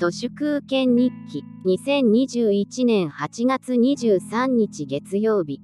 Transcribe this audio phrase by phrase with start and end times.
[0.00, 5.60] 都市空権日記2021年8月23日月曜日。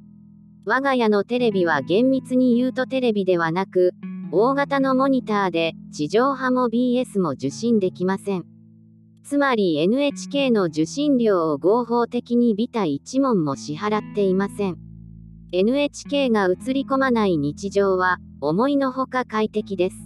[0.67, 3.93] 我が家のテレビは厳密に言うとテレビではなく
[4.31, 8.45] 大型のモニターで地上波も BS も受信できません。
[9.25, 14.77] つまり NHK の受信料を合法的にビタ1問も支払っていません。
[15.53, 19.97] NHK が映り込まない日常は思いのほか快適です。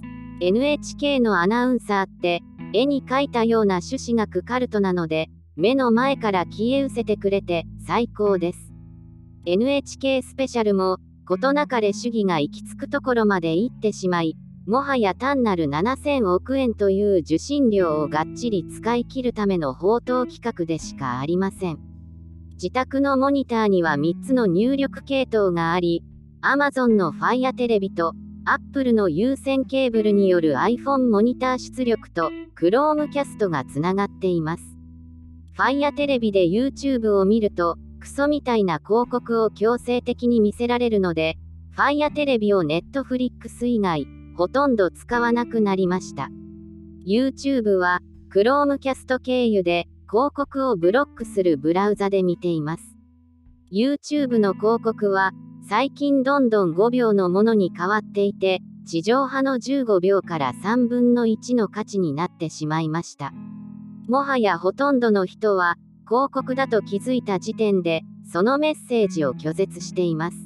[0.41, 2.43] NHK のアナウンサーって
[2.73, 8.73] 絵に描いたような種子学カルトなので目の前から消え失せてくれて最高です。
[9.47, 21.79] NHK スペシャルも事なかれ主義が行き着くところまで行ってしまいもはや単なる7000億円という受信料をがっちり使い切るための放蕩企画でしかありません。
[22.53, 26.05] 自宅のモニターには3つの入力系統があり
[26.43, 28.13] Amazon の Fire テレビと
[28.53, 34.65] Apple の有線ケーブルによる iPhone モニター出力と Chromecast がつながっています
[35.57, 41.37] Fire テレビで YouTube を見るとクソみたいな広告を強制的に見せられるので、
[41.77, 44.07] Fire テレビを Netflix 以外、
[44.37, 46.29] ほとんど使わなくなりました。
[47.07, 48.01] YouTube は
[48.35, 52.97] Chromecast 経由で広告をブロックするブラウザで見ています。
[53.71, 55.33] YouTube の広告は
[55.69, 63.33] 最近どんどん5秒のものに変わっていて、地上波の15秒から3分の1の価値になってしまいました。
[64.09, 65.77] もはやほとんどの人は
[66.09, 70.37] 広告だと気づいた時点で、そのメッセージを拒絶しています。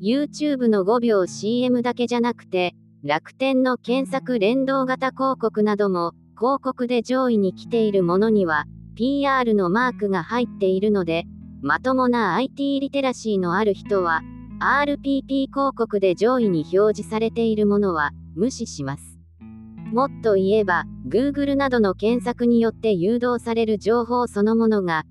[0.00, 11.24] YouTube の5秒 CM だけじゃなくて、楽天の検索連動型広告なども、広告で上位に来ているものには、PR のマークが入っているので、
[11.66, 14.22] まともな IT リテラシーのある人は、
[14.60, 19.18] RPP 広告で上位に表示されているものは、無視します。
[19.92, 25.06] もっと言えば、Google などの検索によって誘導される情報そのものが、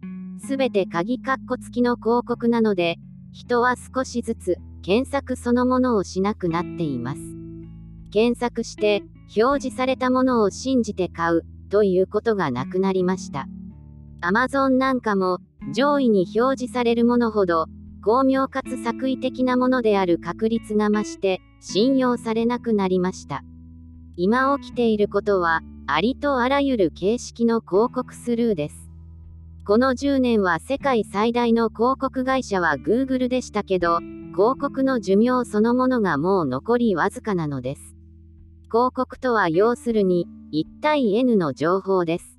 [0.48, 2.96] すべて鍵括弧付きの広告なので、
[3.34, 7.22] 人は少しずつ検索そのものをしなくなっています。
[8.12, 9.04] 検索して
[9.36, 13.46] 表示されたものを信じて買うということがなくなりました。
[14.22, 15.40] Amazon なんかも
[15.74, 17.68] 上位に表示されるものほど
[18.06, 23.44] 巧妙かつ作為的なものである確率が増して信用されなくなりました。
[24.16, 28.92] 今起きていることは、ありとあらゆる形式の広告スルーです。
[29.66, 33.98] この10年は世界最大の広告会社は Google でしたけど、
[34.34, 37.96] 広告の寿命そのものがもう残りわずかなのです。
[38.72, 42.35] 広告とは要するに、1対 N の情報です。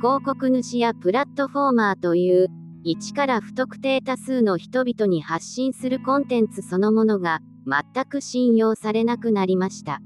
[0.00, 2.48] 広告主やプラットフォーマーという、
[2.86, 10.00] 1から不特定多数の人々に発信するコンテンツそのものが、全く信用されなくなりました。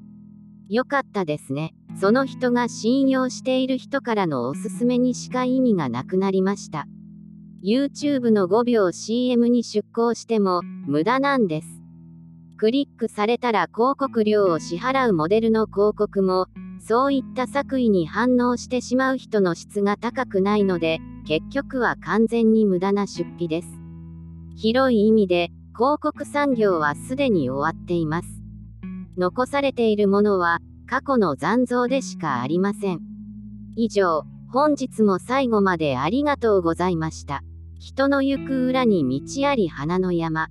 [0.69, 1.75] 良かったですね。
[2.01, 6.89] その人が信用している人からのおすすめにしか意味がなくなりました。
[7.65, 11.69] YouTube の5秒 CM に出稿しても無駄なんです。
[12.57, 16.49] クリックされたら広告料を支払うモデルの広告も、
[16.81, 23.69] そういった作為に反応してしまう人の質が高くないので、結局は完全に無駄な出費です。
[24.57, 28.29] 広い意味で、広告産業はすでに終わっています。
[29.17, 33.01] 残されているものは過去の残像でしかありません。
[33.77, 37.43] 以上、本日も最後までありがとうございました。
[37.81, 40.49] 人の行く裏に道あり花の山。